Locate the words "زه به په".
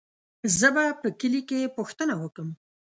0.57-1.07